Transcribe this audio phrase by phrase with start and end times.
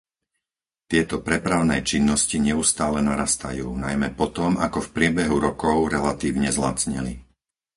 [0.91, 7.13] Tieto prepravné činnosti neustále narastajú, najmä potom, ako v priebehu rokov relatívne zlacneli.